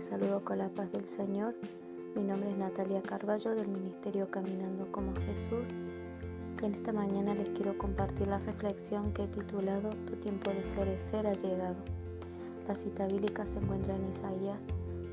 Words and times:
Saludo 0.00 0.44
con 0.44 0.58
la 0.58 0.68
paz 0.68 0.92
del 0.92 1.08
Señor. 1.08 1.56
Mi 2.14 2.22
nombre 2.22 2.50
es 2.50 2.56
Natalia 2.56 3.02
Carballo 3.02 3.56
del 3.56 3.66
Ministerio 3.66 4.30
Caminando 4.30 4.86
como 4.92 5.12
Jesús. 5.26 5.70
En 6.62 6.72
esta 6.74 6.92
mañana 6.92 7.34
les 7.34 7.48
quiero 7.48 7.76
compartir 7.76 8.28
la 8.28 8.38
reflexión 8.38 9.12
que 9.12 9.24
he 9.24 9.26
titulado 9.26 9.90
Tu 10.06 10.14
tiempo 10.16 10.50
de 10.50 10.62
florecer 10.62 11.26
ha 11.26 11.34
llegado. 11.34 11.74
La 12.68 12.76
cita 12.76 13.08
bíblica 13.08 13.44
se 13.44 13.58
encuentra 13.58 13.96
en 13.96 14.08
Isaías 14.08 14.60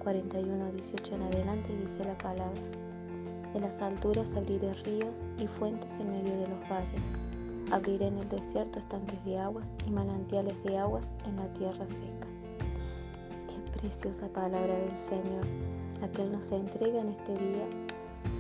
41, 0.04 0.71
18 0.74 1.15
en 1.15 1.21
adelante 1.24 1.74
y 1.74 1.82
dice 1.82 2.06
la 2.06 2.18
palabra. 2.20 2.61
De 3.56 3.60
las 3.60 3.82
alturas 3.82 4.36
abriré 4.36 4.71
ríos 4.86 5.20
y 5.39 5.47
fuentes 5.47 6.00
en 6.00 6.11
medio 6.11 6.38
de 6.38 6.47
los 6.47 6.70
valles. 6.70 7.02
Abriré 7.71 8.07
en 8.07 8.20
el 8.20 8.29
desierto 8.29 8.78
estanques 8.78 9.25
de 9.25 9.39
aguas 9.39 9.68
y 9.88 9.89
manantiales 9.89 10.64
de 10.64 10.78
aguas 10.78 11.10
en 11.25 11.38
la 11.38 11.52
tierra 11.54 11.88
seca 11.88 12.35
preciosa 13.86 14.28
palabra 14.30 14.80
del 14.80 14.98
Señor, 14.98 15.46
la 16.02 16.10
que 16.10 16.24
Él 16.24 16.32
nos 16.32 16.52
entrega 16.52 17.02
en 17.02 17.10
este 17.10 17.38
día, 17.38 17.68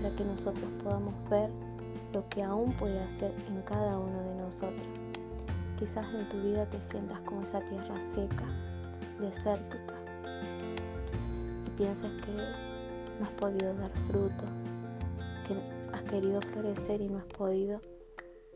para 0.01 0.15
que 0.15 0.25
nosotros 0.25 0.67
podamos 0.83 1.13
ver 1.29 1.51
lo 2.13 2.27
que 2.29 2.41
aún 2.41 2.73
puede 2.73 2.99
hacer 2.99 3.31
en 3.47 3.61
cada 3.61 3.99
uno 3.99 4.23
de 4.23 4.35
nosotros. 4.37 4.87
Quizás 5.77 6.03
en 6.15 6.27
tu 6.29 6.41
vida 6.41 6.67
te 6.67 6.81
sientas 6.81 7.19
como 7.21 7.43
esa 7.43 7.59
tierra 7.69 8.01
seca, 8.01 8.47
desértica, 9.19 9.93
y 11.67 11.69
piensas 11.77 12.11
que 12.25 12.31
no 12.31 13.25
has 13.25 13.31
podido 13.37 13.71
dar 13.75 13.91
fruto, 14.07 14.45
que 15.47 15.55
has 15.93 16.01
querido 16.09 16.41
florecer 16.41 17.01
y 17.01 17.07
no 17.07 17.19
has 17.19 17.25
podido 17.25 17.79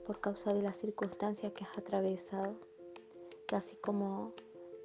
por 0.08 0.20
causa 0.22 0.56
de 0.56 0.64
las 0.64 0.78
circunstancias 0.78 1.54
que 1.54 1.66
has 1.66 1.78
atravesado. 1.78 2.56
Y 3.52 3.54
así 3.54 3.76
como 3.76 4.34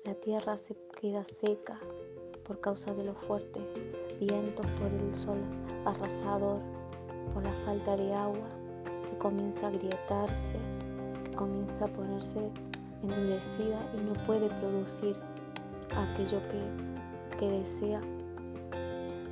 la 0.05 0.15
tierra 0.15 0.59
se 0.59 0.77
queda 1.01 1.25
seca 1.25 1.79
por 2.47 2.61
causa 2.61 2.93
de 2.93 3.05
los 3.05 3.17
fuertes 3.17 3.63
vientos, 4.21 4.67
por 4.79 4.93
el 4.93 5.15
sol 5.17 5.39
arrasador, 5.87 6.61
por 7.33 7.43
la 7.43 7.53
falta 7.53 7.97
de 7.97 8.13
agua 8.13 8.47
que 9.09 9.17
comienza 9.17 9.67
a 9.67 9.71
agrietarse, 9.71 10.59
que 11.25 11.31
comienza 11.33 11.87
a 11.87 11.89
ponerse 11.89 12.51
endurecida 13.03 13.81
y 13.95 14.03
no 14.03 14.13
puede 14.25 14.49
producir 14.61 15.17
aquello 15.97 16.39
que, 16.49 17.39
que 17.39 17.49
desea. 17.49 18.03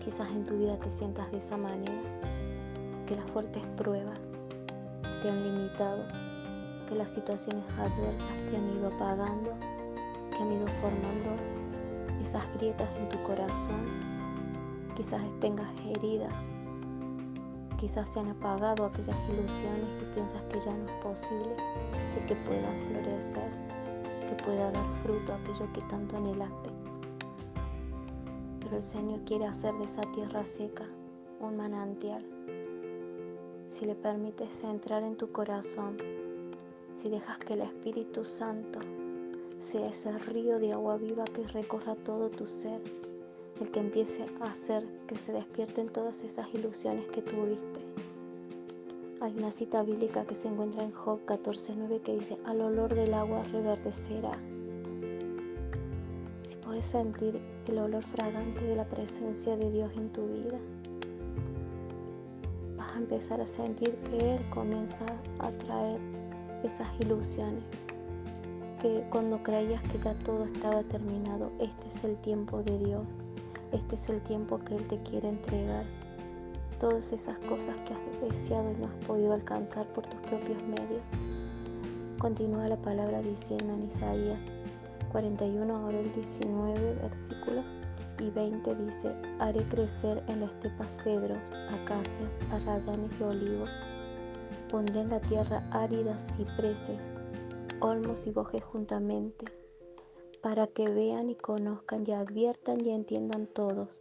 Quizás 0.02 0.30
en 0.30 0.46
tu 0.46 0.56
vida 0.56 0.78
te 0.78 0.90
sientas 0.90 1.30
de 1.32 1.36
esa 1.36 1.58
manera, 1.58 2.00
que 3.06 3.14
las 3.14 3.30
fuertes 3.30 3.62
pruebas 3.76 4.18
te 5.20 5.28
han 5.28 5.42
limitado, 5.42 6.02
que 6.88 6.94
las 6.94 7.10
situaciones 7.10 7.64
adversas 7.76 8.32
te 8.50 8.56
han 8.56 8.74
ido 8.74 8.88
apagando 8.88 9.54
que 10.32 10.42
han 10.42 10.52
ido 10.52 10.66
formando 10.80 11.36
esas 12.20 12.42
grietas 12.54 12.88
en 12.96 13.08
tu 13.08 13.22
corazón. 13.22 13.84
Quizás 14.96 15.22
tengas 15.40 15.68
heridas, 15.86 16.32
quizás 17.78 18.12
se 18.12 18.20
han 18.20 18.28
apagado 18.28 18.84
aquellas 18.84 19.16
ilusiones 19.28 19.88
y 20.00 20.14
piensas 20.14 20.42
que 20.44 20.60
ya 20.60 20.72
no 20.72 20.84
es 20.84 21.04
posible 21.04 21.56
de 22.14 22.26
que 22.26 22.36
pueda 22.36 22.72
florecer, 22.88 23.50
que 24.28 24.44
pueda 24.44 24.70
dar 24.70 24.92
fruto 25.02 25.34
aquello 25.34 25.72
que 25.72 25.80
tanto 25.82 26.16
anhelaste. 26.16 26.70
Pero 28.60 28.76
el 28.76 28.82
Señor 28.82 29.20
quiere 29.24 29.46
hacer 29.46 29.74
de 29.74 29.84
esa 29.84 30.02
tierra 30.12 30.44
seca 30.44 30.84
un 31.40 31.56
manantial. 31.56 32.24
Si 33.66 33.84
le 33.84 33.94
permites 33.94 34.62
entrar 34.62 35.02
en 35.02 35.16
tu 35.16 35.32
corazón, 35.32 35.96
si 36.92 37.08
dejas 37.08 37.38
que 37.38 37.54
el 37.54 37.62
Espíritu 37.62 38.22
Santo 38.22 38.78
sea 39.62 39.86
ese 39.86 40.10
río 40.18 40.58
de 40.58 40.72
agua 40.72 40.96
viva 40.96 41.22
que 41.24 41.46
recorra 41.46 41.94
todo 41.94 42.28
tu 42.30 42.48
ser, 42.48 42.82
el 43.60 43.70
que 43.70 43.78
empiece 43.78 44.26
a 44.40 44.50
hacer 44.50 44.84
que 45.06 45.16
se 45.16 45.32
despierten 45.32 45.88
todas 45.88 46.24
esas 46.24 46.52
ilusiones 46.52 47.06
que 47.06 47.22
tuviste. 47.22 47.80
Hay 49.20 49.32
una 49.36 49.52
cita 49.52 49.84
bíblica 49.84 50.26
que 50.26 50.34
se 50.34 50.48
encuentra 50.48 50.82
en 50.82 50.90
Job 50.90 51.20
14:9 51.26 52.00
que 52.00 52.14
dice, 52.14 52.38
al 52.44 52.60
olor 52.60 52.92
del 52.92 53.14
agua 53.14 53.44
reverdecerá. 53.52 54.36
Si 56.42 56.56
puedes 56.56 56.84
sentir 56.84 57.40
el 57.68 57.78
olor 57.78 58.02
fragante 58.02 58.64
de 58.64 58.74
la 58.74 58.88
presencia 58.88 59.56
de 59.56 59.70
Dios 59.70 59.96
en 59.96 60.10
tu 60.10 60.26
vida, 60.26 60.58
vas 62.76 62.96
a 62.96 62.98
empezar 62.98 63.40
a 63.40 63.46
sentir 63.46 63.94
que 64.10 64.34
Él 64.34 64.50
comienza 64.50 65.06
a 65.38 65.52
traer 65.52 66.00
esas 66.64 66.88
ilusiones 67.00 67.62
que 68.82 69.04
cuando 69.10 69.40
creías 69.44 69.80
que 69.84 69.96
ya 69.96 70.12
todo 70.24 70.44
estaba 70.44 70.82
terminado, 70.82 71.52
este 71.60 71.86
es 71.86 72.02
el 72.02 72.18
tiempo 72.18 72.64
de 72.64 72.78
Dios, 72.78 73.06
este 73.70 73.94
es 73.94 74.08
el 74.10 74.20
tiempo 74.22 74.58
que 74.58 74.74
Él 74.74 74.88
te 74.88 75.00
quiere 75.02 75.28
entregar. 75.28 75.84
Todas 76.80 77.12
esas 77.12 77.38
cosas 77.38 77.76
que 77.86 77.94
has 77.94 78.28
deseado 78.28 78.72
y 78.72 78.74
no 78.74 78.86
has 78.86 79.06
podido 79.06 79.34
alcanzar 79.34 79.86
por 79.92 80.04
tus 80.06 80.18
propios 80.22 80.60
medios. 80.64 81.02
Continúa 82.18 82.68
la 82.68 82.76
palabra 82.76 83.22
diciendo 83.22 83.72
en 83.72 83.84
Isaías 83.84 84.40
41, 85.12 85.76
ahora 85.76 86.00
el 86.00 86.12
19 86.12 86.94
versículo 87.02 87.62
y 88.18 88.30
20 88.30 88.74
dice, 88.74 89.14
haré 89.38 89.62
crecer 89.68 90.24
en 90.26 90.40
la 90.40 90.46
estepa 90.46 90.88
cedros, 90.88 91.52
acacias, 91.70 92.40
arrayanes 92.50 93.12
y 93.20 93.22
olivos. 93.22 93.70
Pondré 94.68 95.02
en 95.02 95.10
la 95.10 95.20
tierra 95.20 95.62
áridas 95.70 96.36
cipreses 96.36 97.12
olmos 97.82 98.28
y 98.28 98.30
bojes 98.30 98.62
juntamente, 98.62 99.46
para 100.40 100.68
que 100.68 100.88
vean 100.88 101.30
y 101.30 101.34
conozcan 101.34 102.04
y 102.06 102.12
adviertan 102.12 102.80
y 102.86 102.90
entiendan 102.90 103.48
todos 103.48 104.00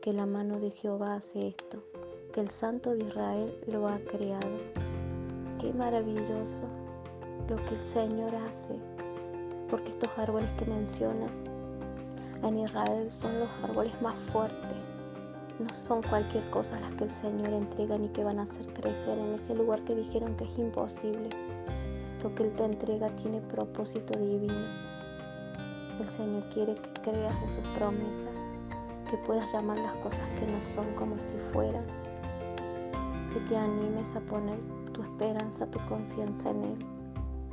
que 0.00 0.12
la 0.12 0.26
mano 0.26 0.60
de 0.60 0.70
Jehová 0.70 1.16
hace 1.16 1.48
esto, 1.48 1.82
que 2.32 2.40
el 2.40 2.48
Santo 2.48 2.94
de 2.94 3.04
Israel 3.04 3.52
lo 3.66 3.88
ha 3.88 3.98
creado. 3.98 4.56
Qué 5.58 5.72
maravilloso 5.72 6.62
lo 7.48 7.56
que 7.56 7.74
el 7.74 7.82
Señor 7.82 8.32
hace, 8.36 8.74
porque 9.68 9.90
estos 9.90 10.10
árboles 10.16 10.50
que 10.52 10.66
menciona 10.66 11.26
en 12.44 12.58
Israel 12.58 13.10
son 13.10 13.40
los 13.40 13.50
árboles 13.64 14.00
más 14.02 14.16
fuertes. 14.16 14.76
No 15.58 15.72
son 15.72 16.02
cualquier 16.02 16.48
cosa 16.50 16.78
las 16.78 16.92
que 16.92 17.04
el 17.04 17.10
Señor 17.10 17.48
entrega 17.48 17.98
ni 17.98 18.08
que 18.10 18.22
van 18.22 18.38
a 18.38 18.42
hacer 18.42 18.66
crecer 18.74 19.18
en 19.18 19.34
ese 19.34 19.54
lugar 19.54 19.82
que 19.84 19.96
dijeron 19.96 20.36
que 20.36 20.44
es 20.44 20.58
imposible 20.58 21.30
que 22.34 22.44
Él 22.44 22.54
te 22.54 22.64
entrega 22.64 23.08
tiene 23.16 23.40
propósito 23.40 24.18
divino. 24.18 24.66
El 26.00 26.06
Señor 26.06 26.48
quiere 26.50 26.74
que 26.74 26.92
creas 27.02 27.40
de 27.42 27.50
sus 27.50 27.64
promesas, 27.76 28.32
que 29.10 29.16
puedas 29.18 29.52
llamar 29.52 29.78
las 29.78 29.94
cosas 29.96 30.26
que 30.38 30.46
no 30.46 30.62
son 30.62 30.92
como 30.94 31.18
si 31.18 31.34
fueran, 31.36 31.84
que 33.32 33.40
te 33.48 33.56
animes 33.56 34.16
a 34.16 34.20
poner 34.20 34.58
tu 34.92 35.02
esperanza, 35.02 35.70
tu 35.70 35.78
confianza 35.86 36.50
en 36.50 36.62
Él, 36.64 36.78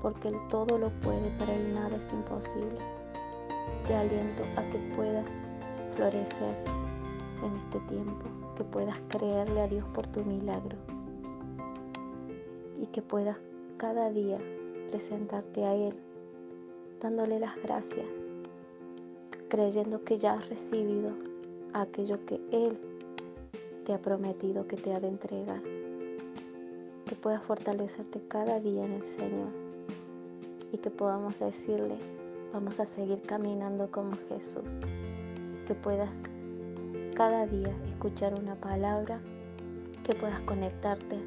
porque 0.01 0.29
Él 0.29 0.37
todo 0.49 0.77
lo 0.77 0.89
puede, 0.99 1.29
para 1.37 1.53
Él 1.53 1.73
nada 1.73 1.95
es 1.97 2.11
imposible. 2.11 2.79
Te 3.87 3.95
aliento 3.95 4.43
a 4.57 4.63
que 4.69 4.77
puedas 4.95 5.25
florecer 5.91 6.55
en 7.43 7.55
este 7.57 7.79
tiempo, 7.81 8.25
que 8.55 8.63
puedas 8.63 8.99
creerle 9.09 9.61
a 9.61 9.67
Dios 9.67 9.85
por 9.93 10.07
tu 10.07 10.23
milagro 10.23 10.77
y 12.81 12.87
que 12.87 13.01
puedas 13.01 13.37
cada 13.77 14.09
día 14.09 14.37
presentarte 14.93 15.65
a 15.65 15.73
Él, 15.73 15.95
dándole 17.01 17.39
las 17.39 17.55
gracias, 17.63 18.05
creyendo 19.49 20.03
que 20.03 20.17
ya 20.17 20.33
has 20.33 20.47
recibido 20.49 21.09
aquello 21.73 22.23
que 22.27 22.39
Él 22.51 22.77
te 23.85 23.93
ha 23.93 23.97
prometido 23.99 24.67
que 24.67 24.77
te 24.77 24.93
ha 24.93 24.99
de 24.99 25.07
entregar. 25.07 25.63
Que 27.07 27.15
puedas 27.15 27.43
fortalecerte 27.43 28.21
cada 28.27 28.59
día 28.59 28.85
en 28.85 28.91
el 28.91 29.03
Señor 29.03 29.49
y 30.71 30.77
que 30.77 30.91
podamos 30.91 31.39
decirle, 31.39 31.97
vamos 32.53 32.79
a 32.79 32.85
seguir 32.85 33.23
caminando 33.23 33.89
como 33.89 34.15
Jesús. 34.29 34.77
Que 35.65 35.73
puedas 35.73 36.11
cada 37.15 37.47
día 37.47 37.75
escuchar 37.89 38.35
una 38.35 38.53
palabra, 38.53 39.19
que 40.03 40.13
puedas 40.13 40.41
conectarte 40.41 41.17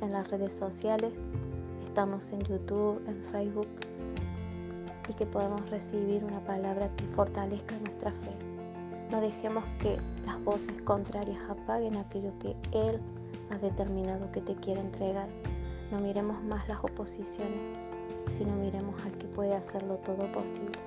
en 0.00 0.10
las 0.10 0.28
redes 0.32 0.52
sociales 0.52 1.12
estamos 1.98 2.30
en 2.30 2.38
YouTube, 2.42 3.02
en 3.08 3.20
Facebook 3.24 3.66
y 5.08 5.12
que 5.14 5.26
podamos 5.26 5.68
recibir 5.68 6.22
una 6.22 6.38
palabra 6.38 6.88
que 6.94 7.04
fortalezca 7.06 7.76
nuestra 7.80 8.12
fe. 8.12 8.30
No 9.10 9.20
dejemos 9.20 9.64
que 9.80 9.98
las 10.24 10.40
voces 10.44 10.80
contrarias 10.82 11.40
apaguen 11.50 11.96
aquello 11.96 12.32
que 12.38 12.54
Él 12.70 13.00
ha 13.50 13.58
determinado 13.58 14.30
que 14.30 14.40
te 14.40 14.54
quiere 14.54 14.80
entregar. 14.80 15.26
No 15.90 15.98
miremos 15.98 16.40
más 16.44 16.68
las 16.68 16.78
oposiciones, 16.84 17.58
sino 18.28 18.54
miremos 18.54 18.94
al 19.02 19.18
que 19.18 19.26
puede 19.26 19.56
hacerlo 19.56 19.96
todo 19.96 20.30
posible. 20.30 20.78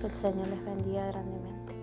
Que 0.00 0.06
el 0.06 0.14
Señor 0.14 0.46
les 0.46 0.64
bendiga 0.64 1.08
grandemente. 1.08 1.74